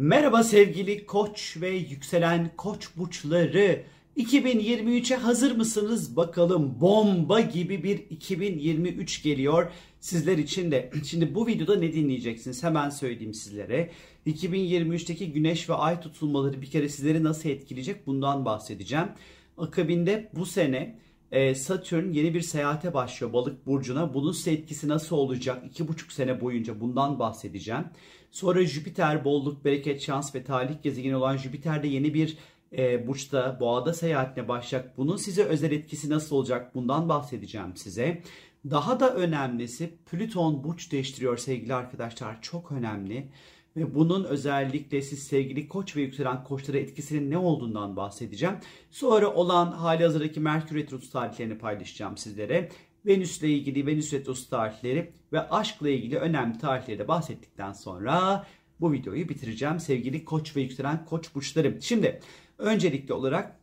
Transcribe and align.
Merhaba 0.00 0.42
sevgili 0.42 1.06
koç 1.06 1.56
ve 1.60 1.70
yükselen 1.70 2.50
koç 2.56 2.88
burçları. 2.96 3.84
2023'e 4.16 5.16
hazır 5.16 5.56
mısınız 5.56 6.16
bakalım? 6.16 6.80
Bomba 6.80 7.40
gibi 7.40 7.82
bir 7.82 7.98
2023 8.10 9.22
geliyor 9.22 9.70
sizler 10.00 10.38
için 10.38 10.70
de. 10.70 10.90
Şimdi 11.04 11.34
bu 11.34 11.46
videoda 11.46 11.76
ne 11.76 11.92
dinleyeceksiniz? 11.92 12.64
Hemen 12.64 12.90
söyleyeyim 12.90 13.34
sizlere. 13.34 13.90
2023'teki 14.26 15.32
güneş 15.32 15.68
ve 15.68 15.74
ay 15.74 16.00
tutulmaları 16.00 16.62
bir 16.62 16.70
kere 16.70 16.88
sizleri 16.88 17.24
nasıl 17.24 17.48
etkileyecek 17.48 18.06
bundan 18.06 18.44
bahsedeceğim. 18.44 19.08
Akabinde 19.56 20.30
bu 20.34 20.46
sene 20.46 20.98
e, 21.32 21.54
Satürn 21.54 22.12
yeni 22.12 22.34
bir 22.34 22.40
seyahate 22.40 22.94
başlıyor 22.94 23.32
balık 23.32 23.66
burcuna. 23.66 24.14
Bunun 24.14 24.34
etkisi 24.46 24.88
nasıl 24.88 25.16
olacak? 25.16 25.64
İki 25.70 25.88
buçuk 25.88 26.12
sene 26.12 26.40
boyunca 26.40 26.80
bundan 26.80 27.18
bahsedeceğim. 27.18 27.84
Sonra 28.30 28.64
Jüpiter 28.64 29.24
bolluk, 29.24 29.64
bereket, 29.64 30.02
şans 30.02 30.34
ve 30.34 30.44
talih 30.44 30.82
gezegeni 30.82 31.16
olan 31.16 31.36
Jüpiter 31.36 31.84
yeni 31.84 32.14
bir 32.14 32.38
e, 32.78 33.06
burçta 33.06 33.60
boğada 33.60 33.94
seyahatine 33.94 34.48
başlayacak. 34.48 34.92
Bunun 34.96 35.16
size 35.16 35.42
özel 35.42 35.72
etkisi 35.72 36.10
nasıl 36.10 36.36
olacak? 36.36 36.74
Bundan 36.74 37.08
bahsedeceğim 37.08 37.76
size. 37.76 38.22
Daha 38.70 39.00
da 39.00 39.14
önemlisi 39.14 39.90
Plüton 40.10 40.64
burç 40.64 40.92
değiştiriyor 40.92 41.36
sevgili 41.36 41.74
arkadaşlar. 41.74 42.42
Çok 42.42 42.72
önemli. 42.72 43.28
Ve 43.76 43.94
bunun 43.94 44.24
özellikle 44.24 45.02
siz 45.02 45.22
sevgili 45.22 45.68
koç 45.68 45.96
ve 45.96 46.00
yükselen 46.00 46.44
koçlara 46.44 46.78
etkisinin 46.78 47.30
ne 47.30 47.38
olduğundan 47.38 47.96
bahsedeceğim. 47.96 48.54
Sonra 48.90 49.34
olan 49.34 49.72
hali 49.72 50.02
hazırdaki 50.02 50.40
Merkür 50.40 50.76
Retrosu 50.76 51.10
tarihlerini 51.10 51.58
paylaşacağım 51.58 52.16
sizlere. 52.16 52.68
Venüs 53.06 53.42
ile 53.42 53.50
ilgili 53.50 53.86
Venüs 53.86 54.12
Retrosu 54.12 54.50
tarihleri 54.50 55.12
ve 55.32 55.48
aşkla 55.50 55.88
ilgili 55.88 56.16
önemli 56.16 56.58
tarihleri 56.58 56.98
de 56.98 57.08
bahsettikten 57.08 57.72
sonra 57.72 58.46
bu 58.80 58.92
videoyu 58.92 59.28
bitireceğim 59.28 59.80
sevgili 59.80 60.24
koç 60.24 60.56
ve 60.56 60.60
yükselen 60.60 61.04
koç 61.04 61.34
burçlarım. 61.34 61.82
Şimdi 61.82 62.20
öncelikli 62.58 63.12
olarak 63.12 63.58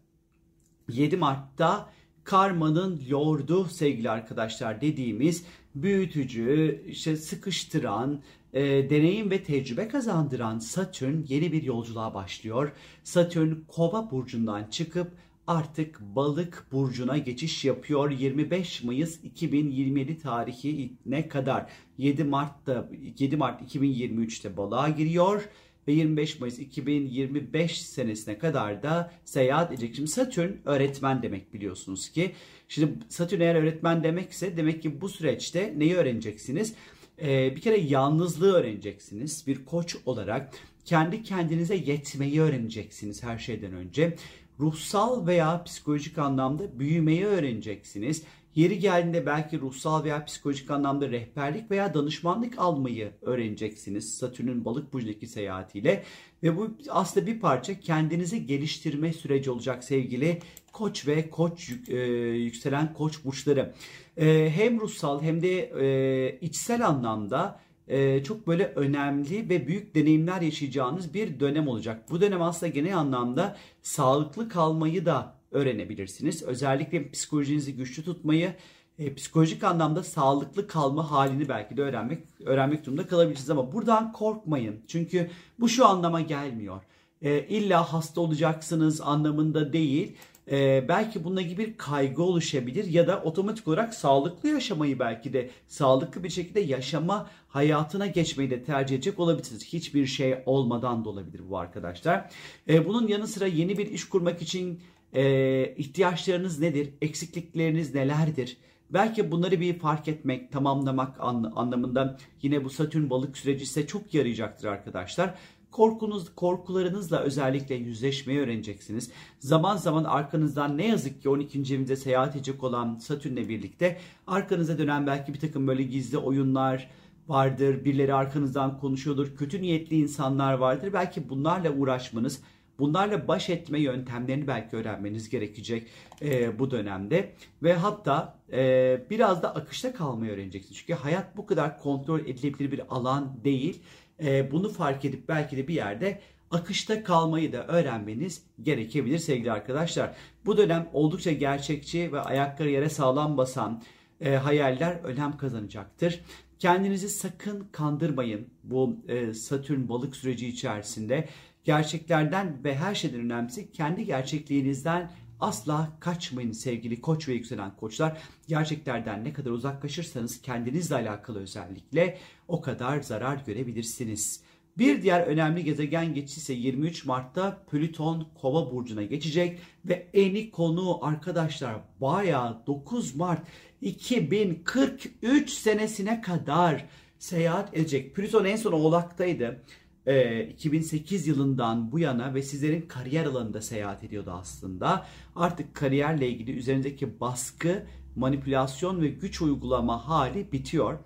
7 0.90 1.18
Mart'ta 1.18 1.90
karmanın 2.24 3.02
lordu 3.12 3.66
sevgili 3.66 4.10
arkadaşlar 4.10 4.82
dediğimiz 4.82 5.46
büyütücü, 5.76 6.84
işte 6.88 7.18
sıkıştıran, 7.18 8.22
e, 8.54 8.90
deneyim 8.90 9.32
ve 9.32 9.44
tecrübe 9.44 9.88
kazandıran 9.88 10.60
Satürn 10.60 11.24
yeni 11.28 11.52
bir 11.52 11.64
yolculuğa 11.64 12.14
başlıyor. 12.14 12.72
Satürn 13.04 13.54
Kova 13.68 14.12
burcundan 14.12 14.64
çıkıp 14.64 15.12
artık 15.48 16.02
Balık 16.02 16.66
burcuna 16.72 17.18
geçiş 17.18 17.66
yapıyor 17.66 18.12
25 18.12 18.84
Mayıs 18.84 19.24
2027 19.24 20.20
tarihi 20.20 20.94
ne 21.06 21.28
kadar 21.28 21.70
7 21.98 22.24
Mart'ta 22.24 22.90
7 23.20 23.38
Mart 23.38 23.76
2023'te 23.76 24.58
balığa 24.58 24.90
giriyor 24.90 25.50
ve 25.88 25.94
25 25.94 26.40
Mayıs 26.40 26.60
2025 26.60 27.82
senesine 27.82 28.38
kadar 28.38 28.84
da 28.84 29.12
seyahat 29.26 29.72
edecek. 29.72 29.96
Şimdi 29.96 30.10
Satürn 30.10 30.52
öğretmen 30.66 31.24
demek 31.24 31.54
biliyorsunuz 31.54 32.10
ki. 32.10 32.32
Şimdi 32.68 32.94
Satürn 33.10 33.42
eğer 33.42 33.56
öğretmen 33.56 34.04
demekse 34.04 34.58
demek 34.58 34.82
ki 34.82 35.02
bu 35.02 35.10
süreçte 35.10 35.74
neyi 35.78 35.96
öğreneceksiniz? 35.96 36.74
Ee, 37.22 37.56
bir 37.56 37.62
kere 37.62 37.78
yalnızlığı 37.78 38.54
öğreneceksiniz. 38.54 39.48
Bir 39.48 39.66
koç 39.66 39.96
olarak 40.06 40.54
kendi 40.86 41.24
kendinize 41.24 41.76
yetmeyi 41.76 42.42
öğreneceksiniz 42.42 43.24
her 43.24 43.38
şeyden 43.38 43.74
önce. 43.74 44.16
Ruhsal 44.60 45.28
veya 45.28 45.64
psikolojik 45.64 46.18
anlamda 46.18 46.80
büyümeyi 46.80 47.26
öğreneceksiniz. 47.26 48.24
Yeri 48.56 48.80
geldiğinde 48.80 49.26
belki 49.26 49.60
ruhsal 49.60 50.04
veya 50.04 50.26
psikolojik 50.26 50.72
anlamda 50.72 51.10
rehberlik 51.10 51.72
veya 51.72 51.94
danışmanlık 51.94 52.60
almayı 52.60 53.12
öğreneceksiniz. 53.22 54.18
Satürn'ün 54.18 54.66
balık 54.66 54.94
burcundaki 54.94 55.28
seyahatiyle. 55.28 56.04
Ve 56.44 56.58
bu 56.58 56.78
aslında 56.90 57.28
bir 57.28 57.40
parça 57.40 57.80
kendinizi 57.80 58.46
geliştirme 58.46 59.14
süreci 59.14 59.52
olacak 59.52 59.84
sevgili 59.84 60.42
koç 60.72 61.08
ve 61.08 61.30
koç 61.30 61.72
e, 61.88 61.98
yükselen 62.36 62.94
koç 62.94 63.26
burçları. 63.26 63.74
E, 64.18 64.52
hem 64.56 64.80
ruhsal 64.80 65.22
hem 65.22 65.42
de 65.42 65.60
e, 65.60 66.40
içsel 66.42 66.88
anlamda 66.88 67.60
e, 67.88 68.24
çok 68.24 68.48
böyle 68.48 68.66
önemli 68.66 69.50
ve 69.50 69.68
büyük 69.68 69.96
deneyimler 69.96 70.42
yaşayacağınız 70.42 71.14
bir 71.14 71.40
dönem 71.40 71.68
olacak. 71.68 72.04
Bu 72.10 72.22
dönem 72.22 72.42
aslında 72.42 72.72
genel 72.72 72.98
anlamda 72.98 73.58
sağlıklı 73.82 74.50
kalmayı 74.50 75.06
da 75.06 75.36
öğrenebilirsiniz. 75.52 76.44
Özellikle 76.44 77.12
psikolojinizi 77.12 77.76
güçlü 77.76 78.04
tutmayı, 78.04 78.54
e, 79.00 79.14
psikolojik 79.16 79.64
anlamda 79.64 80.04
sağlıklı 80.04 80.68
kalma 80.68 81.12
halini 81.12 81.50
belki 81.50 81.78
de 81.78 81.82
öğrenmek 81.82 82.20
öğrenmek 82.46 82.86
durumunda 82.86 83.08
kalabilirsiniz 83.08 83.50
ama 83.50 83.74
buradan 83.74 84.12
korkmayın. 84.12 84.80
Çünkü 84.88 85.30
bu 85.60 85.70
şu 85.70 85.86
anlama 85.86 86.22
gelmiyor. 86.22 86.82
E, 87.22 87.48
illa 87.48 87.94
hasta 87.94 88.22
olacaksınız 88.22 89.02
anlamında 89.02 89.74
değil 89.74 90.16
e, 90.52 90.86
belki 90.88 91.24
bununla 91.24 91.42
gibi 91.42 91.66
bir 91.66 91.78
kaygı 91.78 92.24
oluşabilir 92.24 92.86
ya 92.86 93.08
da 93.08 93.22
otomatik 93.22 93.68
olarak 93.68 93.94
sağlıklı 93.94 94.50
yaşamayı 94.50 95.00
belki 95.00 95.34
de 95.34 95.50
sağlıklı 95.68 96.24
bir 96.24 96.30
şekilde 96.30 96.60
yaşama 96.60 97.30
hayatına 97.48 98.08
geçmeyi 98.08 98.50
de 98.50 98.64
tercih 98.64 98.96
edecek 98.96 99.20
olabilirsiniz. 99.20 99.66
Hiçbir 99.66 100.06
şey 100.06 100.36
olmadan 100.46 101.06
da 101.06 101.10
olabilir 101.10 101.42
bu 101.50 101.58
arkadaşlar. 101.58 102.30
E, 102.70 102.86
bunun 102.86 103.08
yanı 103.08 103.28
sıra 103.28 103.48
yeni 103.48 103.78
bir 103.78 103.92
iş 103.92 104.10
kurmak 104.10 104.42
için 104.42 104.80
e, 105.14 105.76
ihtiyaçlarınız 105.78 106.60
nedir? 106.60 106.90
Eksiklikleriniz 107.02 107.96
nelerdir? 107.96 108.58
Belki 108.90 109.32
bunları 109.32 109.60
bir 109.60 109.80
fark 109.80 110.08
etmek, 110.08 110.52
tamamlamak 110.52 111.20
anlamında 111.56 112.18
yine 112.42 112.64
bu 112.64 112.70
Satürn 112.70 113.10
balık 113.10 113.38
süreci 113.38 113.66
size 113.66 113.88
çok 113.88 114.14
yarayacaktır 114.14 114.68
arkadaşlar. 114.68 115.34
Korkunuz, 115.76 116.36
korkularınızla 116.36 117.20
özellikle 117.20 117.76
yüzleşmeyi 117.76 118.40
öğreneceksiniz. 118.40 119.12
Zaman 119.40 119.78
zaman 119.78 120.04
arkanızdan 120.04 120.78
ne 120.78 120.88
yazık 120.88 121.22
ki 121.22 121.30
12. 121.30 121.76
evinde 121.76 121.96
seyahat 121.96 122.36
edecek 122.36 122.64
olan 122.64 122.96
Satürn'le 122.96 123.50
birlikte 123.50 123.98
arkanıza 124.28 124.78
dönen 124.78 125.08
belki 125.08 125.34
bir 125.34 125.40
takım 125.40 125.68
böyle 125.68 125.84
gizli 125.84 126.18
oyunlar 126.18 126.90
vardır. 127.28 127.86
Birileri 127.86 128.14
arkanızdan 128.14 128.80
konuşuyordur. 128.80 129.36
Kötü 129.36 129.62
niyetli 129.62 129.96
insanlar 129.96 130.54
vardır. 130.54 130.94
Belki 130.94 131.30
bunlarla 131.30 131.72
uğraşmanız, 131.72 132.42
bunlarla 132.80 133.28
baş 133.28 133.50
etme 133.50 133.80
yöntemlerini 133.80 134.48
belki 134.48 134.76
öğrenmeniz 134.76 135.30
gerekecek 135.30 135.88
e, 136.22 136.60
bu 136.60 136.72
dönemde. 136.72 137.34
Ve 137.64 137.74
hatta 137.74 138.40
e, 138.52 139.02
biraz 139.10 139.44
da 139.44 139.56
akışta 139.56 139.94
kalmayı 139.94 140.32
öğreneceksiniz. 140.32 140.78
Çünkü 140.78 140.94
hayat 140.94 141.38
bu 141.38 141.46
kadar 141.46 141.80
kontrol 141.80 142.20
edilebilir 142.20 142.72
bir 142.72 142.82
alan 142.90 143.44
değil 143.44 143.82
e, 144.24 144.52
bunu 144.52 144.70
fark 144.70 145.06
edip 145.06 145.30
belki 145.30 145.58
de 145.58 145.68
bir 145.68 145.74
yerde 145.74 146.20
akışta 146.52 147.04
kalmayı 147.04 147.54
da 147.54 147.68
öğrenmeniz 147.68 148.44
gerekebilir 148.62 149.18
sevgili 149.18 149.52
arkadaşlar. 149.52 150.16
Bu 150.46 150.58
dönem 150.58 150.90
oldukça 150.94 151.32
gerçekçi 151.32 152.12
ve 152.14 152.20
ayakları 152.20 152.70
yere 152.70 152.90
sağlam 152.90 153.38
basan 153.38 153.82
e, 154.22 154.36
hayaller 154.36 154.96
önem 155.04 155.38
kazanacaktır. 155.38 156.22
Kendinizi 156.60 157.10
sakın 157.10 157.68
kandırmayın 157.72 158.48
bu 158.64 158.98
e, 159.08 159.34
Satürn 159.34 159.90
balık 159.90 160.16
süreci 160.16 160.48
içerisinde. 160.48 161.28
Gerçeklerden 161.64 162.64
ve 162.64 162.76
her 162.76 162.96
şeyden 162.96 163.20
önemlisi 163.20 163.72
kendi 163.72 164.06
gerçekliğinizden 164.06 165.12
Asla 165.40 165.92
kaçmayın 166.00 166.52
sevgili 166.52 167.02
koç 167.02 167.28
ve 167.28 167.34
yükselen 167.34 167.76
koçlar. 167.76 168.18
Gerçeklerden 168.48 169.24
ne 169.24 169.34
kadar 169.34 169.52
uzaklaşırsanız 169.52 170.42
kendinizle 170.42 170.96
alakalı 170.96 171.40
özellikle 171.40 172.18
o 172.48 172.62
kadar 172.62 173.02
zarar 173.02 173.38
görebilirsiniz. 173.46 174.42
Bir 174.78 175.02
diğer 175.02 175.22
önemli 175.22 175.64
gezegen 175.64 176.14
geçişi 176.14 176.40
ise 176.40 176.54
23 176.54 177.06
Mart'ta 177.06 177.66
Plüton 177.72 178.28
Kova 178.42 178.72
burcuna 178.72 179.04
geçecek 179.04 179.60
ve 179.86 180.08
eni 180.14 180.52
konu 180.52 181.06
arkadaşlar 181.06 181.76
bayağı 182.02 182.68
9 182.68 183.16
Mart 183.16 183.48
2043 183.82 185.50
senesine 185.50 186.22
kadar 186.22 186.86
seyahat 187.20 187.78
edecek. 187.78 188.16
Plüton 188.16 188.46
en 188.46 188.56
son 188.56 188.72
Oğlak'taydı 188.72 189.64
e, 190.06 190.44
2008 190.44 191.28
yılından 191.28 191.92
bu 191.92 192.00
yana 192.00 192.34
ve 192.34 192.42
sizlerin 192.42 192.82
kariyer 192.82 193.26
alanında 193.26 193.62
seyahat 193.62 194.04
ediyordu 194.04 194.32
aslında. 194.34 195.06
Artık 195.36 195.76
kariyerle 195.76 196.30
ilgili 196.30 196.52
üzerindeki 196.52 197.20
baskı, 197.20 197.84
manipülasyon 198.16 199.02
ve 199.02 199.08
güç 199.08 199.42
uygulama 199.42 200.08
hali 200.08 200.52
bitiyor. 200.52 201.00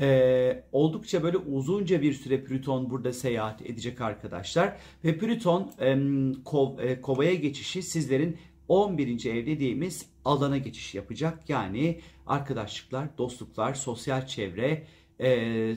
Ee, 0.00 0.64
oldukça 0.72 1.22
böyle 1.22 1.36
uzunca 1.36 2.02
bir 2.02 2.12
süre 2.12 2.44
Plüton 2.44 2.90
burada 2.90 3.12
seyahat 3.12 3.62
edecek 3.62 4.00
arkadaşlar. 4.00 4.76
Ve 5.04 5.18
Plüton 5.18 5.70
e, 5.80 5.96
kov, 6.44 6.78
e, 6.78 7.00
kovaya 7.00 7.34
geçişi 7.34 7.82
sizlerin 7.82 8.36
11. 8.68 9.26
ev 9.26 9.46
dediğimiz 9.46 10.06
alana 10.24 10.58
geçiş 10.58 10.94
yapacak. 10.94 11.48
Yani 11.48 12.00
arkadaşlıklar, 12.26 13.18
dostluklar, 13.18 13.74
sosyal 13.74 14.26
çevre, 14.26 14.86
e, 15.20 15.74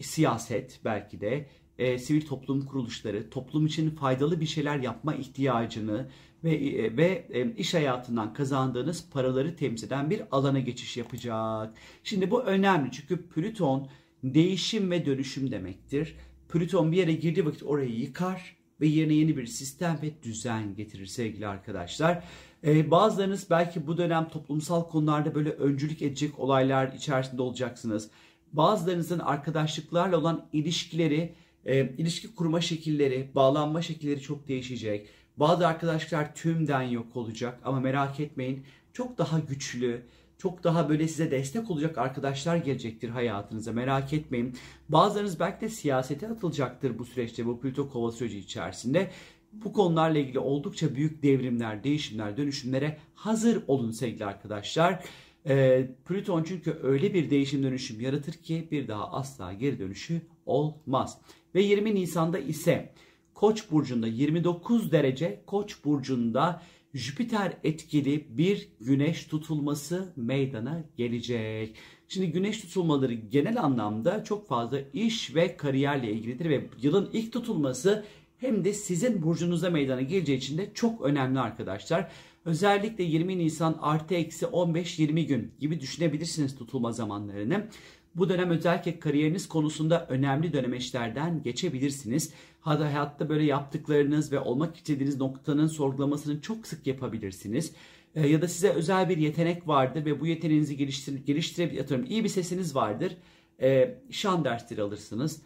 siyaset 0.00 0.80
belki 0.84 1.20
de 1.20 1.46
e, 1.78 1.98
sivil 1.98 2.26
toplum 2.26 2.66
kuruluşları 2.66 3.30
toplum 3.30 3.66
için 3.66 3.90
faydalı 3.90 4.40
bir 4.40 4.46
şeyler 4.46 4.78
yapma 4.78 5.14
ihtiyacını 5.14 6.08
ve 6.44 6.54
e, 6.54 6.96
ve 6.96 7.26
e, 7.30 7.52
iş 7.52 7.74
hayatından 7.74 8.32
kazandığınız 8.32 9.10
paraları 9.10 9.56
temsil 9.56 9.86
eden 9.86 10.10
bir 10.10 10.22
alana 10.30 10.60
geçiş 10.60 10.96
yapacak. 10.96 11.74
Şimdi 12.04 12.30
bu 12.30 12.42
önemli 12.42 12.90
çünkü 12.92 13.28
Plüton 13.28 13.88
değişim 14.24 14.90
ve 14.90 15.06
dönüşüm 15.06 15.50
demektir. 15.50 16.16
Plüton 16.48 16.92
bir 16.92 16.96
yere 16.96 17.12
girdiği 17.12 17.46
vakit 17.46 17.62
orayı 17.62 17.90
yıkar 17.90 18.56
ve 18.80 18.86
yerine 18.86 19.14
yeni 19.14 19.36
bir 19.36 19.46
sistem 19.46 19.98
ve 20.02 20.22
düzen 20.22 20.74
getirir 20.74 21.06
sevgili 21.06 21.46
arkadaşlar. 21.46 22.24
Ee, 22.64 22.90
bazılarınız 22.90 23.46
belki 23.50 23.86
bu 23.86 23.98
dönem 23.98 24.28
toplumsal 24.28 24.88
konularda 24.88 25.34
böyle 25.34 25.50
öncülük 25.50 26.02
edecek 26.02 26.38
olaylar 26.38 26.92
içerisinde 26.92 27.42
olacaksınız. 27.42 28.10
Bazılarınızın 28.52 29.18
arkadaşlıklarla 29.18 30.18
olan 30.18 30.46
ilişkileri, 30.52 31.34
e, 31.66 31.94
ilişki 31.98 32.34
kurma 32.34 32.60
şekilleri, 32.60 33.30
bağlanma 33.34 33.82
şekilleri 33.82 34.20
çok 34.20 34.48
değişecek. 34.48 35.08
Bazı 35.36 35.66
arkadaşlar 35.66 36.34
tümden 36.34 36.82
yok 36.82 37.16
olacak 37.16 37.60
ama 37.64 37.80
merak 37.80 38.20
etmeyin 38.20 38.64
çok 38.92 39.18
daha 39.18 39.38
güçlü, 39.38 40.02
çok 40.38 40.64
daha 40.64 40.88
böyle 40.88 41.08
size 41.08 41.30
destek 41.30 41.70
olacak 41.70 41.98
arkadaşlar 41.98 42.56
gelecektir 42.56 43.08
hayatınıza 43.08 43.72
merak 43.72 44.12
etmeyin. 44.12 44.56
Bazılarınız 44.88 45.40
belki 45.40 45.60
de 45.60 45.68
siyasete 45.68 46.28
atılacaktır 46.28 46.98
bu 46.98 47.04
süreçte 47.04 47.46
bu 47.46 47.60
Plüto 47.60 47.88
kova 47.88 48.12
süreci 48.12 48.38
içerisinde. 48.38 49.10
Bu 49.52 49.72
konularla 49.72 50.18
ilgili 50.18 50.38
oldukça 50.38 50.94
büyük 50.94 51.22
devrimler, 51.22 51.84
değişimler, 51.84 52.36
dönüşümlere 52.36 52.98
hazır 53.14 53.62
olun 53.66 53.90
sevgili 53.90 54.24
arkadaşlar. 54.24 55.04
Ee, 55.48 55.90
Plüton 56.04 56.42
çünkü 56.42 56.78
öyle 56.82 57.14
bir 57.14 57.30
değişim 57.30 57.62
dönüşüm 57.62 58.00
yaratır 58.00 58.32
ki 58.32 58.68
bir 58.70 58.88
daha 58.88 59.12
asla 59.12 59.52
geri 59.52 59.78
dönüşü 59.78 60.22
olmaz. 60.46 61.18
Ve 61.54 61.62
20 61.62 61.94
Nisan'da 61.94 62.38
ise 62.38 62.92
Koç 63.34 63.70
burcunda 63.70 64.06
29 64.06 64.92
derece 64.92 65.42
Koç 65.46 65.84
burcunda 65.84 66.62
Jüpiter 66.94 67.52
etkili 67.64 68.26
bir 68.38 68.68
güneş 68.80 69.24
tutulması 69.24 70.12
meydana 70.16 70.84
gelecek. 70.96 71.76
Şimdi 72.08 72.32
güneş 72.32 72.60
tutulmaları 72.60 73.12
genel 73.12 73.62
anlamda 73.62 74.24
çok 74.24 74.48
fazla 74.48 74.78
iş 74.92 75.34
ve 75.34 75.56
kariyerle 75.56 76.12
ilgilidir 76.12 76.50
ve 76.50 76.66
yılın 76.82 77.10
ilk 77.12 77.32
tutulması 77.32 78.04
hem 78.38 78.64
de 78.64 78.72
sizin 78.72 79.22
burcunuza 79.22 79.70
meydana 79.70 80.00
geleceği 80.00 80.36
için 80.36 80.58
de 80.58 80.70
çok 80.74 81.02
önemli 81.02 81.40
arkadaşlar. 81.40 82.10
Özellikle 82.44 83.04
20 83.04 83.38
Nisan 83.38 83.78
artı 83.80 84.14
eksi 84.14 84.46
15-20 84.46 85.26
gün 85.26 85.52
gibi 85.60 85.80
düşünebilirsiniz 85.80 86.56
tutulma 86.58 86.92
zamanlarını. 86.92 87.68
Bu 88.16 88.28
dönem 88.28 88.50
özellikle 88.50 88.98
kariyeriniz 88.98 89.48
konusunda 89.48 90.06
önemli 90.06 90.52
dönemeçlerden 90.52 91.42
geçebilirsiniz. 91.42 92.32
Hadi 92.60 92.82
hayatta 92.82 93.28
böyle 93.28 93.44
yaptıklarınız 93.44 94.32
ve 94.32 94.40
olmak 94.40 94.76
istediğiniz 94.76 95.16
noktanın 95.16 95.66
sorgulamasını 95.66 96.40
çok 96.40 96.66
sık 96.66 96.86
yapabilirsiniz. 96.86 97.72
E, 98.14 98.28
ya 98.28 98.42
da 98.42 98.48
size 98.48 98.68
özel 98.68 99.08
bir 99.08 99.16
yetenek 99.16 99.68
vardır 99.68 100.04
ve 100.04 100.20
bu 100.20 100.26
yeteneğinizi 100.26 100.76
geliştir 100.76 101.26
geliştirebilirsiniz. 101.26 102.10
İyi 102.10 102.24
bir 102.24 102.28
sesiniz 102.28 102.74
vardır. 102.74 103.16
E, 103.60 103.98
şan 104.10 104.44
dersleri 104.44 104.82
alırsınız. 104.82 105.42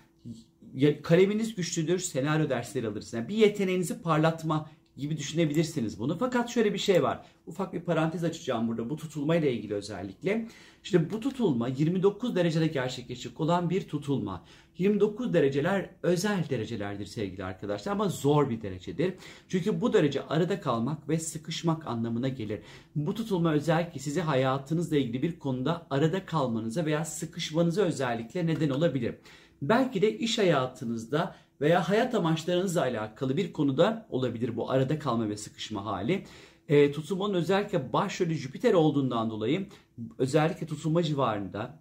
Kaleminiz 1.03 1.55
güçlüdür, 1.55 1.99
senaryo 1.99 2.51
dersleri 2.51 2.87
alırsınız. 2.87 3.15
Yani 3.15 3.29
bir 3.29 3.37
yeteneğinizi 3.37 4.03
parlatma 4.03 4.71
gibi 4.97 5.17
düşünebilirsiniz 5.17 5.99
bunu. 5.99 6.19
Fakat 6.19 6.51
şöyle 6.51 6.75
bir 6.75 6.79
şey 6.79 7.03
var. 7.03 7.23
Ufak 7.47 7.73
bir 7.73 7.81
parantez 7.81 8.25
açacağım 8.25 8.69
burada 8.69 8.91
bu 8.91 8.97
tutulma 8.97 9.37
ile 9.37 9.53
ilgili 9.53 9.75
özellikle. 9.75 10.49
İşte 10.85 11.11
bu 11.11 11.21
tutulma 11.21 11.69
29 11.69 12.37
derecede 12.37 12.67
gerçekleşecek 12.67 13.41
olan 13.41 13.71
bir 13.71 13.89
tutulma. 13.89 14.45
29 14.79 15.35
dereceler 15.35 15.91
özel 16.03 16.45
derecelerdir 16.51 17.07
sevgili 17.07 17.45
arkadaşlar 17.45 17.93
ama 17.93 18.09
zor 18.09 18.51
bir 18.51 18.63
derecedir. 18.63 19.15
Çünkü 19.49 19.81
bu 19.81 19.93
derece 19.93 20.27
arada 20.27 20.61
kalmak 20.61 21.09
ve 21.09 21.19
sıkışmak 21.19 21.87
anlamına 21.87 22.29
gelir. 22.29 22.61
Bu 22.97 23.15
tutulma 23.15 23.53
özellikle 23.53 24.01
sizi 24.01 24.21
hayatınızla 24.21 24.97
ilgili 24.97 25.23
bir 25.23 25.39
konuda 25.39 25.87
arada 25.91 26.27
kalmanıza 26.27 26.85
veya 26.85 27.05
sıkışmanıza 27.05 27.83
özellikle 27.83 28.47
neden 28.47 28.71
olabilir. 28.71 29.15
Belki 29.63 30.03
de 30.03 30.19
iş 30.19 30.39
hayatınızda 30.39 31.37
veya 31.61 31.89
hayat 31.89 32.15
amaçlarınızla 32.15 32.83
alakalı 32.83 33.37
bir 33.37 33.53
konuda 33.53 34.07
olabilir 34.11 34.57
bu 34.57 34.71
arada 34.71 34.99
kalma 34.99 35.29
ve 35.29 35.37
sıkışma 35.37 35.85
hali. 35.85 36.25
E, 36.69 36.93
tutulmanın 36.93 37.35
özellikle 37.35 37.93
başrolü 37.93 38.35
Jüpiter 38.35 38.75
olduğundan 38.75 39.31
dolayı 39.31 39.67
özellikle 40.19 40.67
tutulma 40.67 41.03
civarında 41.03 41.79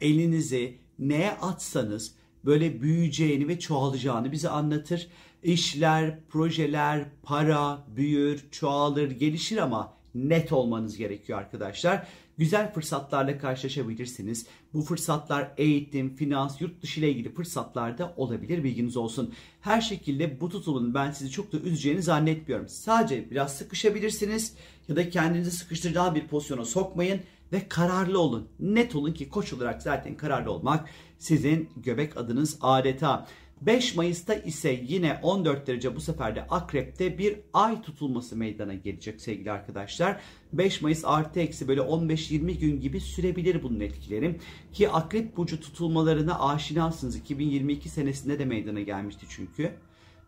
elinizi 0.00 0.78
neye 0.98 1.30
atsanız 1.32 2.14
böyle 2.44 2.82
büyüyeceğini 2.82 3.48
ve 3.48 3.58
çoğalacağını 3.58 4.32
bize 4.32 4.48
anlatır. 4.48 5.08
İşler, 5.42 6.18
projeler, 6.28 7.04
para 7.22 7.84
büyür, 7.96 8.44
çoğalır, 8.50 9.10
gelişir 9.10 9.56
ama 9.56 9.94
net 10.14 10.52
olmanız 10.52 10.96
gerekiyor 10.96 11.38
arkadaşlar. 11.38 12.06
Güzel 12.40 12.72
fırsatlarla 12.72 13.38
karşılaşabilirsiniz. 13.38 14.46
Bu 14.74 14.82
fırsatlar 14.82 15.50
eğitim, 15.56 16.16
finans, 16.16 16.60
yurt 16.60 16.82
dışı 16.82 17.00
ile 17.00 17.10
ilgili 17.10 17.34
fırsatlar 17.34 17.98
da 17.98 18.14
olabilir 18.16 18.64
bilginiz 18.64 18.96
olsun. 18.96 19.34
Her 19.60 19.80
şekilde 19.80 20.40
bu 20.40 20.48
tutulun 20.48 20.94
ben 20.94 21.10
sizi 21.10 21.30
çok 21.30 21.52
da 21.52 21.58
üzeceğini 21.58 22.02
zannetmiyorum. 22.02 22.68
Sadece 22.68 23.30
biraz 23.30 23.56
sıkışabilirsiniz 23.56 24.54
ya 24.88 24.96
da 24.96 25.10
kendinizi 25.10 25.50
sıkıştıracağı 25.50 26.14
bir 26.14 26.28
pozisyona 26.28 26.64
sokmayın 26.64 27.20
ve 27.52 27.68
kararlı 27.68 28.20
olun. 28.20 28.48
Net 28.60 28.94
olun 28.94 29.12
ki 29.12 29.28
koç 29.28 29.52
olarak 29.52 29.82
zaten 29.82 30.16
kararlı 30.16 30.52
olmak 30.52 30.88
sizin 31.18 31.68
göbek 31.76 32.16
adınız 32.16 32.58
adeta. 32.60 33.26
5 33.60 33.96
Mayıs'ta 33.96 34.34
ise 34.34 34.84
yine 34.88 35.20
14 35.22 35.66
derece 35.66 35.96
bu 35.96 36.00
sefer 36.00 36.36
de 36.36 36.42
Akrep'te 36.42 37.18
bir 37.18 37.36
ay 37.52 37.82
tutulması 37.82 38.36
meydana 38.36 38.74
gelecek 38.74 39.20
sevgili 39.20 39.52
arkadaşlar. 39.52 40.20
5 40.52 40.82
Mayıs 40.82 41.04
artı 41.04 41.40
eksi 41.40 41.68
böyle 41.68 41.80
15-20 41.80 42.58
gün 42.58 42.80
gibi 42.80 43.00
sürebilir 43.00 43.62
bunun 43.62 43.80
etkileri. 43.80 44.38
Ki 44.72 44.90
Akrep 44.90 45.36
Burcu 45.36 45.60
tutulmalarına 45.60 46.48
aşinasınız. 46.48 47.16
2022 47.16 47.88
senesinde 47.88 48.38
de 48.38 48.44
meydana 48.44 48.80
gelmişti 48.80 49.26
çünkü. 49.28 49.74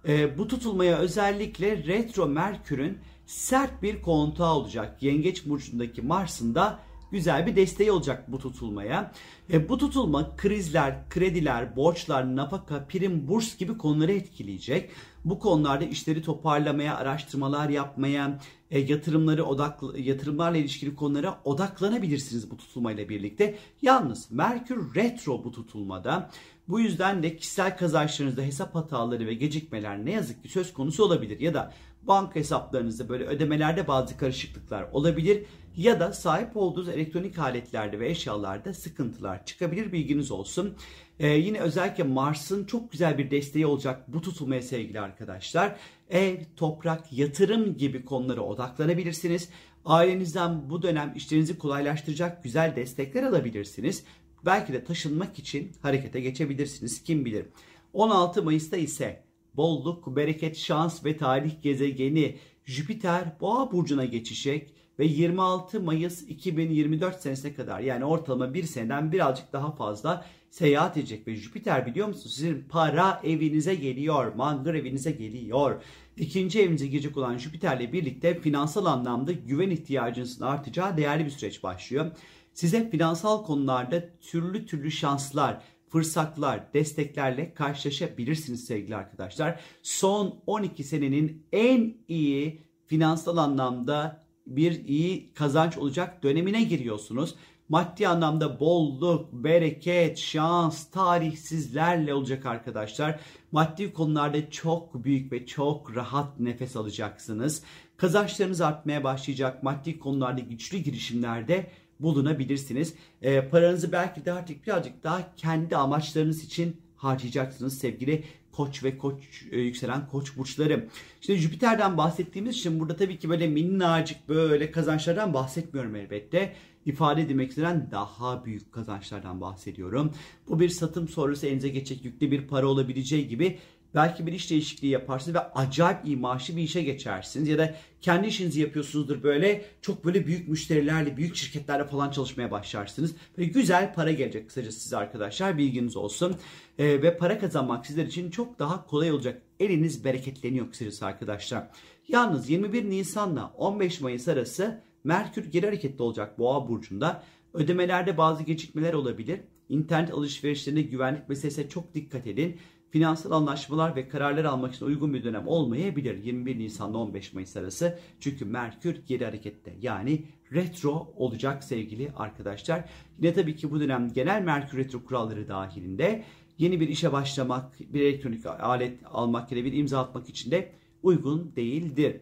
Ee, 0.08 0.38
bu 0.38 0.48
tutulmaya 0.48 0.98
özellikle 0.98 1.76
retro 1.86 2.26
Merkür'ün 2.26 2.98
sert 3.26 3.82
bir 3.82 4.02
kontağı 4.02 4.54
olacak. 4.54 5.02
Yengeç 5.02 5.46
Burcu'ndaki 5.46 6.02
Mars'ın 6.02 6.54
da 6.54 6.78
güzel 7.12 7.46
bir 7.46 7.56
desteği 7.56 7.92
olacak 7.92 8.32
bu 8.32 8.38
tutulmaya. 8.38 9.12
E, 9.52 9.68
bu 9.68 9.78
tutulma 9.78 10.36
krizler, 10.36 11.08
krediler, 11.08 11.76
borçlar, 11.76 12.36
nafaka, 12.36 12.86
prim, 12.86 13.28
burs 13.28 13.56
gibi 13.56 13.78
konuları 13.78 14.12
etkileyecek. 14.12 14.90
Bu 15.24 15.38
konularda 15.38 15.84
işleri 15.84 16.22
toparlamaya, 16.22 16.96
araştırmalar 16.96 17.68
yapmaya, 17.68 18.38
e, 18.70 18.78
yatırımları 18.78 19.44
odaklı 19.44 20.00
yatırımlarla 20.00 20.56
ilişkili 20.56 20.94
konulara 20.94 21.40
odaklanabilirsiniz 21.44 22.50
bu 22.50 22.56
tutulmayla 22.56 23.08
birlikte. 23.08 23.58
Yalnız 23.82 24.30
Merkür 24.30 24.94
retro 24.94 25.44
bu 25.44 25.52
tutulmada. 25.52 26.30
Bu 26.68 26.80
yüzden 26.80 27.22
de 27.22 27.36
kişisel 27.36 27.76
kazançlarınızda 27.76 28.42
hesap 28.42 28.74
hataları 28.74 29.26
ve 29.26 29.34
gecikmeler 29.34 30.04
ne 30.04 30.12
yazık 30.12 30.42
ki 30.42 30.48
söz 30.48 30.72
konusu 30.72 31.04
olabilir 31.04 31.40
ya 31.40 31.54
da 31.54 31.72
banka 32.02 32.34
hesaplarınızda 32.34 33.08
böyle 33.08 33.24
ödemelerde 33.24 33.88
bazı 33.88 34.16
karışıklıklar 34.16 34.86
olabilir 34.92 35.44
ya 35.76 36.00
da 36.00 36.12
sahip 36.12 36.56
olduğunuz 36.56 36.88
elektronik 36.88 37.38
aletlerde 37.38 38.00
ve 38.00 38.08
eşyalarda 38.08 38.74
sıkıntılar 38.74 39.46
çıkabilir 39.46 39.92
bilginiz 39.92 40.30
olsun. 40.30 40.74
Ee, 41.18 41.28
yine 41.28 41.60
özellikle 41.60 42.04
Mars'ın 42.04 42.64
çok 42.64 42.92
güzel 42.92 43.18
bir 43.18 43.30
desteği 43.30 43.66
olacak 43.66 44.04
bu 44.08 44.20
tutulmaya 44.20 44.62
sevgili 44.62 45.00
arkadaşlar. 45.00 45.76
Ev, 46.10 46.36
toprak, 46.56 47.12
yatırım 47.12 47.76
gibi 47.76 48.04
konulara 48.04 48.40
odaklanabilirsiniz. 48.40 49.48
Ailenizden 49.84 50.70
bu 50.70 50.82
dönem 50.82 51.12
işlerinizi 51.16 51.58
kolaylaştıracak 51.58 52.44
güzel 52.44 52.76
destekler 52.76 53.22
alabilirsiniz. 53.22 54.04
Belki 54.44 54.72
de 54.72 54.84
taşınmak 54.84 55.38
için 55.38 55.72
harekete 55.82 56.20
geçebilirsiniz 56.20 57.02
kim 57.02 57.24
bilir. 57.24 57.46
16 57.92 58.42
Mayıs'ta 58.42 58.76
ise 58.76 59.22
bolluk, 59.56 60.16
bereket, 60.16 60.56
şans 60.56 61.04
ve 61.04 61.16
tarih 61.16 61.62
gezegeni 61.62 62.36
Jüpiter 62.64 63.40
Boğa 63.40 63.72
burcuna 63.72 64.04
geçecek 64.04 64.74
ve 64.98 65.04
26 65.04 65.80
Mayıs 65.80 66.22
2024 66.22 67.20
senesine 67.20 67.54
kadar 67.54 67.80
yani 67.80 68.04
ortalama 68.04 68.54
bir 68.54 68.62
seneden 68.62 69.12
birazcık 69.12 69.52
daha 69.52 69.72
fazla 69.74 70.24
seyahat 70.50 70.96
edecek 70.96 71.28
ve 71.28 71.36
Jüpiter 71.36 71.86
biliyor 71.86 72.08
musunuz 72.08 72.34
sizin 72.34 72.64
para 72.68 73.20
evinize 73.24 73.74
geliyor, 73.74 74.34
mangır 74.34 74.74
evinize 74.74 75.10
geliyor. 75.10 75.82
İkinci 76.16 76.62
evinize 76.62 76.86
girecek 76.86 77.16
olan 77.16 77.38
Jüpiter'le 77.38 77.92
birlikte 77.92 78.40
finansal 78.40 78.86
anlamda 78.86 79.32
güven 79.32 79.70
ihtiyacınızın 79.70 80.44
artacağı 80.44 80.96
değerli 80.96 81.24
bir 81.24 81.30
süreç 81.30 81.62
başlıyor. 81.62 82.10
Size 82.54 82.90
finansal 82.90 83.44
konularda 83.44 84.04
türlü 84.20 84.66
türlü 84.66 84.90
şanslar, 84.90 85.62
fırsatlar, 85.92 86.72
desteklerle 86.74 87.54
karşılaşabilirsiniz 87.54 88.64
sevgili 88.64 88.96
arkadaşlar. 88.96 89.60
Son 89.82 90.42
12 90.46 90.84
senenin 90.84 91.46
en 91.52 91.94
iyi 92.08 92.62
finansal 92.86 93.36
anlamda 93.36 94.24
bir 94.46 94.84
iyi 94.84 95.32
kazanç 95.34 95.78
olacak 95.78 96.22
dönemine 96.22 96.62
giriyorsunuz. 96.62 97.34
Maddi 97.68 98.08
anlamda 98.08 98.60
bolluk, 98.60 99.32
bereket, 99.32 100.18
şans, 100.18 100.90
tarih 100.90 101.36
sizlerle 101.36 102.14
olacak 102.14 102.46
arkadaşlar. 102.46 103.20
Maddi 103.52 103.92
konularda 103.92 104.50
çok 104.50 105.04
büyük 105.04 105.32
ve 105.32 105.46
çok 105.46 105.96
rahat 105.96 106.40
nefes 106.40 106.76
alacaksınız. 106.76 107.62
Kazançlarınız 107.96 108.60
artmaya 108.60 109.04
başlayacak. 109.04 109.62
Maddi 109.62 109.98
konularda 109.98 110.40
güçlü 110.40 110.78
girişimlerde 110.78 111.70
bulunabilirsiniz. 112.00 112.94
E, 113.22 113.48
paranızı 113.48 113.92
belki 113.92 114.24
de 114.24 114.32
artık 114.32 114.66
birazcık 114.66 115.04
daha 115.04 115.34
kendi 115.36 115.76
amaçlarınız 115.76 116.44
için 116.44 116.76
harcayacaksınız 116.96 117.78
sevgili 117.78 118.24
koç 118.52 118.84
ve 118.84 118.98
koç 118.98 119.44
e, 119.50 119.60
yükselen 119.60 120.08
koç 120.08 120.36
burçları. 120.36 120.88
Şimdi 121.20 121.38
Jüpiter'den 121.38 121.96
bahsettiğimiz 121.96 122.56
için 122.56 122.80
burada 122.80 122.96
tabii 122.96 123.18
ki 123.18 123.28
böyle 123.28 123.46
minnacık 123.46 124.28
böyle 124.28 124.70
kazançlardan 124.70 125.34
bahsetmiyorum 125.34 125.96
elbette. 125.96 126.52
İfade 126.86 127.22
edilmek 127.22 127.50
istenen 127.50 127.88
daha 127.90 128.44
büyük 128.44 128.72
kazançlardan 128.72 129.40
bahsediyorum. 129.40 130.12
Bu 130.48 130.60
bir 130.60 130.68
satım 130.68 131.08
sonrası 131.08 131.46
elinize 131.46 131.68
geçecek 131.68 132.04
yüklü 132.04 132.30
bir 132.30 132.46
para 132.46 132.66
olabileceği 132.66 133.28
gibi 133.28 133.58
Belki 133.94 134.26
bir 134.26 134.32
iş 134.32 134.50
değişikliği 134.50 134.88
yaparsınız 134.88 135.34
ve 135.34 135.40
acayip 135.40 135.98
iyi 136.04 136.16
maaşlı 136.16 136.56
bir 136.56 136.62
işe 136.62 136.82
geçersiniz. 136.82 137.48
Ya 137.48 137.58
da 137.58 137.74
kendi 138.00 138.26
işinizi 138.26 138.60
yapıyorsunuzdur 138.60 139.22
böyle 139.22 139.64
çok 139.80 140.04
böyle 140.04 140.26
büyük 140.26 140.48
müşterilerle, 140.48 141.16
büyük 141.16 141.36
şirketlerle 141.36 141.84
falan 141.84 142.10
çalışmaya 142.10 142.50
başlarsınız. 142.50 143.14
Böyle 143.38 143.48
güzel 143.48 143.94
para 143.94 144.12
gelecek 144.12 144.48
kısacası 144.48 144.80
size 144.80 144.96
arkadaşlar 144.96 145.58
bilginiz 145.58 145.96
olsun. 145.96 146.36
Ee, 146.78 147.02
ve 147.02 147.16
para 147.16 147.38
kazanmak 147.38 147.86
sizler 147.86 148.06
için 148.06 148.30
çok 148.30 148.58
daha 148.58 148.86
kolay 148.86 149.12
olacak. 149.12 149.42
Eliniz 149.60 150.04
bereketleniyor 150.04 150.70
kısacası 150.70 151.06
arkadaşlar. 151.06 151.68
Yalnız 152.08 152.50
21 152.50 152.90
Nisan'la 152.90 153.54
15 153.56 154.00
Mayıs 154.00 154.28
arası 154.28 154.82
Merkür 155.04 155.44
geri 155.44 155.66
hareketli 155.66 156.02
olacak 156.02 156.38
Boğa 156.38 156.68
burcunda. 156.68 157.22
Ödemelerde 157.54 158.18
bazı 158.18 158.42
gecikmeler 158.42 158.92
olabilir. 158.92 159.40
İnternet 159.68 160.10
alışverişlerinde 160.10 160.82
güvenlik 160.82 161.28
meselesine 161.28 161.68
çok 161.68 161.94
dikkat 161.94 162.26
edin 162.26 162.56
finansal 162.92 163.30
anlaşmalar 163.30 163.96
ve 163.96 164.08
kararlar 164.08 164.44
almak 164.44 164.74
için 164.74 164.86
uygun 164.86 165.14
bir 165.14 165.24
dönem 165.24 165.48
olmayabilir 165.48 166.24
21 166.24 166.58
Nisan 166.58 166.94
15 166.94 167.32
Mayıs 167.32 167.56
arası. 167.56 167.98
Çünkü 168.20 168.44
Merkür 168.44 168.96
geri 169.06 169.24
harekette 169.24 169.74
yani 169.80 170.24
retro 170.52 171.12
olacak 171.16 171.64
sevgili 171.64 172.12
arkadaşlar. 172.16 172.84
Yine 173.18 173.34
tabii 173.34 173.56
ki 173.56 173.70
bu 173.70 173.80
dönem 173.80 174.12
genel 174.12 174.42
Merkür 174.42 174.78
retro 174.78 175.04
kuralları 175.04 175.48
dahilinde 175.48 176.24
yeni 176.58 176.80
bir 176.80 176.88
işe 176.88 177.12
başlamak, 177.12 177.80
bir 177.80 178.00
elektronik 178.00 178.46
alet 178.46 178.98
almak 179.04 179.52
ya 179.52 179.64
bir 179.64 179.72
imza 179.72 180.00
atmak 180.00 180.28
için 180.28 180.50
de 180.50 180.72
uygun 181.02 181.52
değildir. 181.56 182.20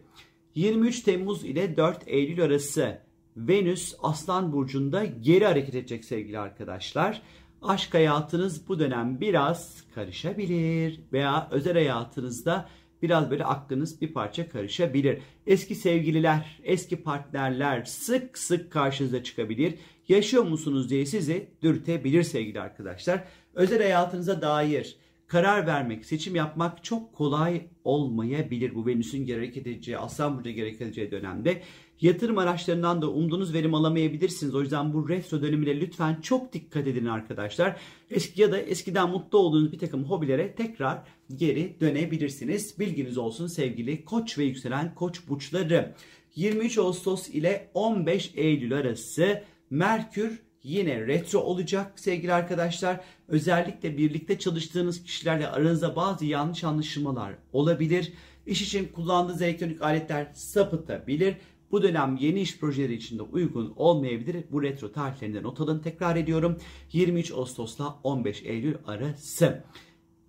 23 0.55 1.01
Temmuz 1.01 1.45
ile 1.45 1.77
4 1.77 2.03
Eylül 2.07 2.43
arası 2.43 3.01
Venüs 3.37 3.95
Aslan 4.03 4.53
Burcu'nda 4.53 5.05
geri 5.05 5.45
hareket 5.45 5.75
edecek 5.75 6.05
sevgili 6.05 6.39
arkadaşlar 6.39 7.21
aşk 7.61 7.93
hayatınız 7.93 8.67
bu 8.67 8.79
dönem 8.79 9.21
biraz 9.21 9.83
karışabilir 9.95 10.99
veya 11.13 11.47
özel 11.51 11.73
hayatınızda 11.73 12.69
biraz 13.01 13.31
böyle 13.31 13.45
aklınız 13.45 14.01
bir 14.01 14.13
parça 14.13 14.49
karışabilir. 14.49 15.19
Eski 15.47 15.75
sevgililer, 15.75 16.59
eski 16.63 17.03
partnerler 17.03 17.83
sık 17.83 18.37
sık 18.37 18.71
karşınıza 18.71 19.23
çıkabilir. 19.23 19.73
Yaşıyor 20.07 20.43
musunuz 20.43 20.89
diye 20.89 21.05
sizi 21.05 21.47
dürtebilir 21.61 22.23
sevgili 22.23 22.61
arkadaşlar. 22.61 23.23
Özel 23.53 23.81
hayatınıza 23.81 24.41
dair 24.41 24.97
karar 25.27 25.67
vermek, 25.67 26.05
seçim 26.05 26.35
yapmak 26.35 26.83
çok 26.83 27.13
kolay 27.13 27.61
olmayabilir 27.83 28.75
bu 28.75 28.87
Venüs'ün 28.87 29.33
hareket 29.33 29.67
edeceği, 29.67 29.97
Aslan 29.97 30.37
Burcu'na 30.37 30.61
hareket 30.61 30.81
edeceği 30.81 31.11
dönemde. 31.11 31.61
Yatırım 32.01 32.37
araçlarından 32.37 33.01
da 33.01 33.09
umduğunuz 33.09 33.53
verim 33.53 33.73
alamayabilirsiniz. 33.73 34.55
O 34.55 34.61
yüzden 34.61 34.93
bu 34.93 35.09
retro 35.09 35.41
dönemine 35.41 35.79
lütfen 35.79 36.21
çok 36.21 36.53
dikkat 36.53 36.87
edin 36.87 37.05
arkadaşlar. 37.05 37.75
Eski 38.11 38.41
ya 38.41 38.51
da 38.51 38.57
eskiden 38.59 39.09
mutlu 39.09 39.37
olduğunuz 39.37 39.71
bir 39.71 39.79
takım 39.79 40.03
hobilere 40.03 40.55
tekrar 40.55 41.03
geri 41.35 41.77
dönebilirsiniz. 41.81 42.79
Bilginiz 42.79 43.17
olsun 43.17 43.47
sevgili 43.47 44.05
koç 44.05 44.37
ve 44.37 44.43
yükselen 44.43 44.95
koç 44.95 45.27
burçları. 45.29 45.95
23 46.35 46.77
Ağustos 46.77 47.29
ile 47.29 47.71
15 47.73 48.31
Eylül 48.35 48.73
arası 48.73 49.43
Merkür 49.69 50.39
yine 50.63 51.07
retro 51.07 51.39
olacak 51.39 51.99
sevgili 51.99 52.33
arkadaşlar. 52.33 52.99
Özellikle 53.27 53.97
birlikte 53.97 54.39
çalıştığınız 54.39 55.03
kişilerle 55.03 55.47
aranızda 55.47 55.95
bazı 55.95 56.25
yanlış 56.25 56.63
anlaşılmalar 56.63 57.33
olabilir. 57.53 58.13
İş 58.45 58.61
için 58.61 58.87
kullandığınız 58.95 59.41
elektronik 59.41 59.81
aletler 59.81 60.27
sapıtabilir. 60.33 61.35
Bu 61.71 61.83
dönem 61.83 62.17
yeni 62.21 62.41
iş 62.41 62.59
projeleri 62.59 62.93
içinde 62.93 63.21
uygun 63.21 63.73
olmayabilir. 63.75 64.45
Bu 64.51 64.63
retro 64.63 64.91
tarihlerinden 64.91 65.43
not 65.43 65.61
alın. 65.61 65.79
Tekrar 65.79 66.15
ediyorum. 66.15 66.57
23 66.91 67.31
Ağustos'la 67.31 67.99
15 68.03 68.43
Eylül 68.43 68.75
arası. 68.85 69.63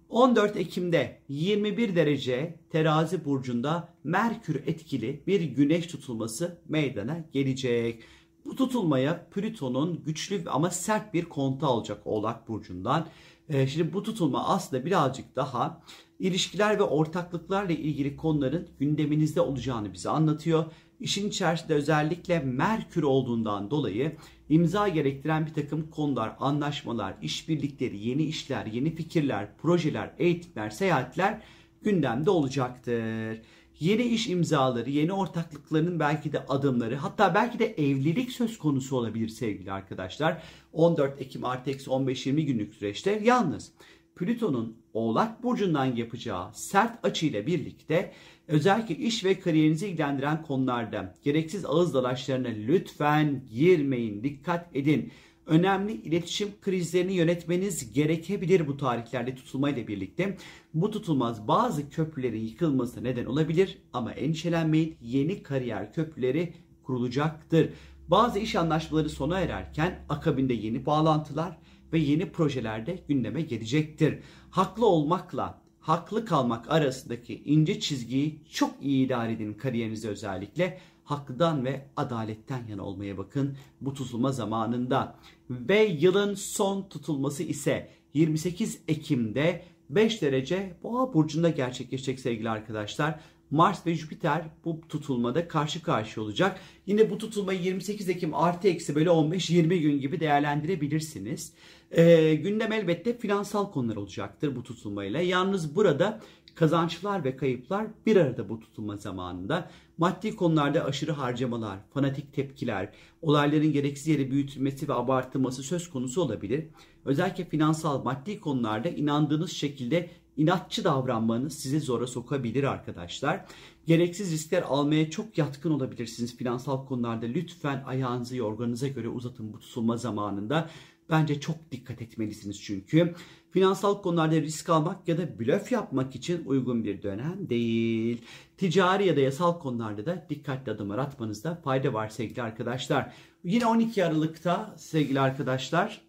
14 0.08 0.56
Ekim'de 0.56 1.22
21 1.28 1.96
derece 1.96 2.58
terazi 2.70 3.24
burcunda 3.24 3.94
Merkür 4.04 4.54
etkili 4.66 5.22
bir 5.26 5.40
güneş 5.40 5.86
tutulması 5.86 6.60
meydana 6.68 7.24
gelecek. 7.32 8.02
Bu 8.44 8.56
tutulmaya 8.56 9.26
Plüton'un 9.30 10.04
güçlü 10.04 10.42
ama 10.50 10.70
sert 10.70 11.14
bir 11.14 11.24
konta 11.24 11.68
olacak 11.68 12.02
Oğlak 12.04 12.48
Burcu'ndan. 12.48 13.06
Ee, 13.48 13.66
şimdi 13.66 13.92
bu 13.92 14.02
tutulma 14.02 14.48
aslında 14.48 14.86
birazcık 14.86 15.36
daha 15.36 15.82
ilişkiler 16.18 16.78
ve 16.78 16.82
ortaklıklarla 16.82 17.72
ilgili 17.72 18.16
konuların 18.16 18.68
gündeminizde 18.78 19.40
olacağını 19.40 19.92
bize 19.92 20.10
anlatıyor. 20.10 20.64
İşin 21.02 21.28
içerisinde 21.28 21.74
özellikle 21.74 22.38
Merkür 22.38 23.02
olduğundan 23.02 23.70
dolayı 23.70 24.16
imza 24.48 24.88
gerektiren 24.88 25.46
bir 25.46 25.54
takım 25.54 25.90
konular, 25.90 26.36
anlaşmalar, 26.40 27.14
işbirlikleri, 27.22 28.08
yeni 28.08 28.22
işler, 28.22 28.66
yeni 28.66 28.94
fikirler, 28.94 29.48
projeler, 29.62 30.10
eğitimler, 30.18 30.70
seyahatler 30.70 31.40
gündemde 31.82 32.30
olacaktır. 32.30 33.40
Yeni 33.80 34.02
iş 34.02 34.28
imzaları, 34.28 34.90
yeni 34.90 35.12
ortaklıkların 35.12 36.00
belki 36.00 36.32
de 36.32 36.46
adımları, 36.46 36.96
hatta 36.96 37.34
belki 37.34 37.58
de 37.58 37.66
evlilik 37.66 38.32
söz 38.32 38.58
konusu 38.58 38.96
olabilir 38.96 39.28
sevgili 39.28 39.72
arkadaşlar. 39.72 40.42
14 40.72 41.20
Ekim 41.20 41.44
artı 41.44 41.70
eksi 41.70 41.90
15-20 41.90 42.40
günlük 42.40 42.74
süreçte 42.74 43.20
yalnız 43.24 43.72
Plüton'un 44.16 44.76
Oğlak 44.94 45.42
Burcu'ndan 45.42 45.96
yapacağı 45.96 46.54
sert 46.54 47.04
açıyla 47.04 47.46
birlikte 47.46 48.12
özellikle 48.48 48.96
iş 48.96 49.24
ve 49.24 49.40
kariyerinizi 49.40 49.88
ilgilendiren 49.88 50.42
konularda 50.42 51.14
gereksiz 51.22 51.64
ağız 51.64 51.94
dalaşlarına 51.94 52.48
lütfen 52.48 53.42
girmeyin, 53.50 54.22
dikkat 54.24 54.76
edin. 54.76 55.12
Önemli 55.46 55.92
iletişim 55.92 56.48
krizlerini 56.60 57.12
yönetmeniz 57.12 57.92
gerekebilir 57.92 58.66
bu 58.66 58.76
tarihlerde 58.76 59.34
tutulmayla 59.34 59.86
birlikte. 59.86 60.36
Bu 60.74 60.90
tutulmaz 60.90 61.48
bazı 61.48 61.90
köprülerin 61.90 62.40
yıkılmasına 62.40 63.02
neden 63.02 63.24
olabilir 63.24 63.78
ama 63.92 64.12
endişelenmeyin 64.12 64.96
yeni 65.00 65.42
kariyer 65.42 65.92
köprüleri 65.92 66.54
kurulacaktır. 66.82 67.68
Bazı 68.08 68.38
iş 68.38 68.56
anlaşmaları 68.56 69.08
sona 69.08 69.40
ererken 69.40 70.04
akabinde 70.08 70.54
yeni 70.54 70.86
bağlantılar 70.86 71.58
ve 71.92 71.98
yeni 71.98 72.32
projelerde 72.32 72.98
gündeme 73.08 73.42
gelecektir. 73.42 74.18
Haklı 74.50 74.86
olmakla 74.86 75.62
haklı 75.82 76.24
kalmak 76.24 76.70
arasındaki 76.70 77.42
ince 77.44 77.80
çizgiyi 77.80 78.40
çok 78.52 78.74
iyi 78.82 79.06
idare 79.06 79.32
edin 79.32 79.54
kariyerinizde 79.54 80.08
özellikle. 80.08 80.78
Haklıdan 81.04 81.64
ve 81.64 81.86
adaletten 81.96 82.66
yana 82.68 82.82
olmaya 82.82 83.18
bakın 83.18 83.56
bu 83.80 83.94
tutulma 83.94 84.32
zamanında. 84.32 85.16
Ve 85.50 85.84
yılın 85.84 86.34
son 86.34 86.88
tutulması 86.88 87.42
ise 87.42 87.90
28 88.14 88.80
Ekim'de 88.88 89.64
5 89.90 90.22
derece 90.22 90.76
Boğa 90.82 91.14
burcunda 91.14 91.50
gerçekleşecek 91.50 92.20
sevgili 92.20 92.50
arkadaşlar. 92.50 93.20
Mars 93.50 93.86
ve 93.86 93.94
Jüpiter 93.94 94.44
bu 94.64 94.80
tutulmada 94.88 95.48
karşı 95.48 95.82
karşıya 95.82 96.24
olacak. 96.24 96.60
Yine 96.86 97.10
bu 97.10 97.18
tutulmayı 97.18 97.62
28 97.62 98.08
Ekim 98.08 98.34
artı 98.34 98.68
eksi 98.68 98.94
böyle 98.94 99.10
15-20 99.10 99.76
gün 99.76 100.00
gibi 100.00 100.20
değerlendirebilirsiniz. 100.20 101.52
Ee, 101.96 102.34
gündem 102.34 102.72
elbette 102.72 103.18
finansal 103.18 103.72
konular 103.72 103.96
olacaktır 103.96 104.56
bu 104.56 104.62
tutulmayla. 104.62 105.20
Yalnız 105.20 105.76
burada 105.76 106.20
kazançlar 106.54 107.24
ve 107.24 107.36
kayıplar 107.36 107.86
bir 108.06 108.16
arada 108.16 108.48
bu 108.48 108.60
tutulma 108.60 108.96
zamanında. 108.96 109.70
Maddi 109.98 110.36
konularda 110.36 110.84
aşırı 110.84 111.12
harcamalar, 111.12 111.78
fanatik 111.94 112.32
tepkiler, 112.32 112.92
olayların 113.22 113.72
gereksiz 113.72 114.06
yere 114.06 114.30
büyütülmesi 114.30 114.88
ve 114.88 114.94
abartılması 114.94 115.62
söz 115.62 115.90
konusu 115.90 116.22
olabilir. 116.22 116.66
Özellikle 117.04 117.44
finansal, 117.44 118.04
maddi 118.04 118.40
konularda 118.40 118.88
inandığınız 118.88 119.50
şekilde 119.52 120.10
inatçı 120.36 120.84
davranmanız 120.84 121.58
sizi 121.58 121.80
zora 121.80 122.06
sokabilir 122.06 122.64
arkadaşlar. 122.64 123.44
Gereksiz 123.86 124.32
riskler 124.32 124.62
almaya 124.62 125.10
çok 125.10 125.38
yatkın 125.38 125.70
olabilirsiniz 125.70 126.36
finansal 126.36 126.86
konularda. 126.86 127.26
Lütfen 127.26 127.82
ayağınızı 127.86 128.36
yorganınıza 128.36 128.88
göre 128.88 129.08
uzatın 129.08 129.52
bu 129.52 129.58
tutulma 129.58 129.96
zamanında. 129.96 130.70
Bence 131.12 131.40
çok 131.40 131.72
dikkat 131.72 132.02
etmelisiniz 132.02 132.62
çünkü. 132.62 133.14
Finansal 133.50 134.02
konularda 134.02 134.40
risk 134.40 134.68
almak 134.68 135.08
ya 135.08 135.18
da 135.18 135.38
blöf 135.38 135.72
yapmak 135.72 136.14
için 136.14 136.44
uygun 136.44 136.84
bir 136.84 137.02
dönem 137.02 137.50
değil. 137.50 138.24
Ticari 138.56 139.06
ya 139.06 139.16
da 139.16 139.20
yasal 139.20 139.58
konularda 139.58 140.06
da 140.06 140.26
dikkatli 140.30 140.72
adımlar 140.72 140.98
atmanızda 140.98 141.54
fayda 141.54 141.92
var 141.92 142.08
sevgili 142.08 142.42
arkadaşlar. 142.42 143.12
Yine 143.44 143.66
12 143.66 144.04
Aralık'ta 144.04 144.74
sevgili 144.78 145.20
arkadaşlar 145.20 146.00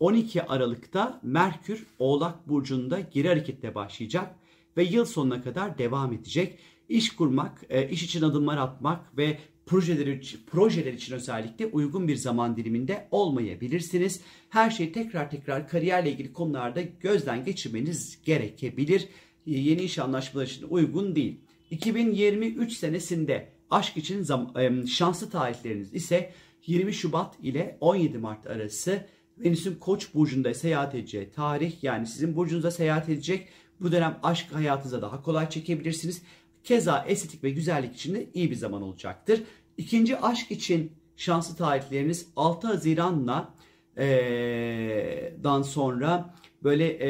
12 0.00 0.42
Aralık'ta 0.42 1.20
Merkür 1.22 1.86
Oğlak 1.98 2.48
Burcu'nda 2.48 3.00
geri 3.00 3.28
hareketle 3.28 3.74
başlayacak 3.74 4.34
ve 4.76 4.84
yıl 4.84 5.04
sonuna 5.04 5.42
kadar 5.42 5.78
devam 5.78 6.12
edecek. 6.12 6.58
İş 6.88 7.16
kurmak, 7.16 7.60
iş 7.90 8.02
için 8.02 8.22
adımlar 8.22 8.56
atmak 8.56 9.18
ve 9.18 9.38
projeler 9.66 10.06
için, 10.06 10.40
projeler 10.46 10.92
için 10.92 11.14
özellikle 11.14 11.66
uygun 11.66 12.08
bir 12.08 12.16
zaman 12.16 12.56
diliminde 12.56 13.08
olmayabilirsiniz. 13.10 14.20
Her 14.50 14.70
şeyi 14.70 14.92
tekrar 14.92 15.30
tekrar 15.30 15.68
kariyerle 15.68 16.12
ilgili 16.12 16.32
konularda 16.32 16.82
gözden 17.00 17.44
geçirmeniz 17.44 18.18
gerekebilir. 18.24 19.08
E, 19.46 19.50
yeni 19.58 19.82
iş 19.82 19.98
anlaşmaları 19.98 20.48
için 20.48 20.66
uygun 20.70 21.16
değil. 21.16 21.40
2023 21.70 22.72
senesinde 22.72 23.48
aşk 23.70 23.96
için 23.96 24.22
zam, 24.22 24.52
şanslı 24.86 25.30
tarihleriniz 25.30 25.94
ise 25.94 26.32
20 26.66 26.94
Şubat 26.94 27.34
ile 27.42 27.76
17 27.80 28.18
Mart 28.18 28.46
arası 28.46 29.06
Venüs'ün 29.38 29.74
Koç 29.74 30.14
burcunda 30.14 30.54
seyahat 30.54 30.94
edeceği 30.94 31.30
tarih 31.30 31.84
yani 31.84 32.06
sizin 32.06 32.36
burcunuzda 32.36 32.70
seyahat 32.70 33.08
edecek. 33.08 33.48
Bu 33.80 33.92
dönem 33.92 34.18
aşk 34.22 34.52
hayatınıza 34.52 35.02
daha 35.02 35.22
kolay 35.22 35.50
çekebilirsiniz. 35.50 36.22
Keza 36.64 37.04
estetik 37.08 37.44
ve 37.44 37.50
güzellik 37.50 37.94
için 37.94 38.14
de 38.14 38.26
iyi 38.34 38.50
bir 38.50 38.56
zaman 38.56 38.82
olacaktır. 38.82 39.42
İkinci 39.76 40.18
aşk 40.18 40.50
için 40.50 40.92
şanslı 41.16 41.56
tarihleriniz 41.56 42.26
6 42.36 42.66
Haziran'la 42.66 43.54
ee, 43.98 45.32
dan 45.44 45.62
sonra 45.62 46.34
böyle 46.62 46.88
e, 46.88 47.08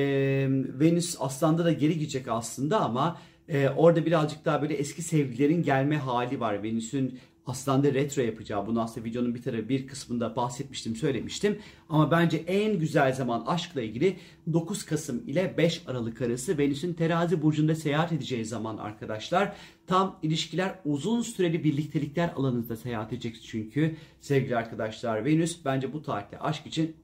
Venüs 0.80 1.16
Aslan'da 1.20 1.64
da 1.64 1.72
geri 1.72 1.98
gidecek 1.98 2.28
aslında 2.28 2.80
ama 2.80 3.20
e, 3.48 3.68
orada 3.68 4.06
birazcık 4.06 4.44
daha 4.44 4.62
böyle 4.62 4.74
eski 4.74 5.02
sevgililerin 5.02 5.62
gelme 5.62 5.96
hali 5.96 6.40
var. 6.40 6.62
Venüs'ün 6.62 7.18
Aslan'da 7.46 7.94
retro 7.94 8.22
yapacağı. 8.22 8.66
Bunu 8.66 8.82
aslında 8.82 9.06
videonun 9.06 9.34
bir 9.34 9.42
tarafı 9.42 9.68
bir 9.68 9.86
kısmında 9.86 10.36
bahsetmiştim, 10.36 10.96
söylemiştim. 10.96 11.58
Ama 11.88 12.10
bence 12.10 12.36
en 12.36 12.78
güzel 12.78 13.12
zaman 13.12 13.44
aşkla 13.46 13.82
ilgili 13.82 14.16
9 14.52 14.84
Kasım 14.84 15.28
ile 15.28 15.54
5 15.58 15.82
Aralık 15.86 16.22
arası 16.22 16.58
Venüs'ün 16.58 16.94
terazi 16.94 17.42
burcunda 17.42 17.74
seyahat 17.74 18.12
edeceği 18.12 18.44
zaman 18.44 18.76
arkadaşlar. 18.76 19.56
Tam 19.86 20.18
ilişkiler 20.22 20.74
uzun 20.84 21.22
süreli 21.22 21.64
birliktelikler 21.64 22.30
alanında 22.36 22.76
seyahat 22.76 23.12
edecek 23.12 23.42
çünkü 23.42 23.96
sevgili 24.20 24.56
arkadaşlar 24.56 25.24
Venüs 25.24 25.64
bence 25.64 25.92
bu 25.92 26.02
tarihte 26.02 26.38
aşk 26.38 26.66
için 26.66 26.96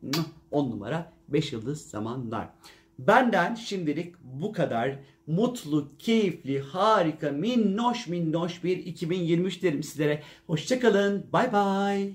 10 0.51 0.71
numara 0.71 1.13
5 1.29 1.53
yıldız 1.53 1.91
zamanlar. 1.91 2.49
Benden 2.99 3.55
şimdilik 3.55 4.15
bu 4.23 4.53
kadar 4.53 4.99
mutlu, 5.31 5.89
keyifli, 5.99 6.61
harika, 6.61 7.31
minnoş 7.31 8.07
minnoş 8.07 8.65
bir 8.65 8.77
2023 8.77 9.63
derim 9.63 9.83
sizlere. 9.83 10.23
Hoşçakalın. 10.47 11.27
Bay 11.33 11.53
bay. 11.53 12.13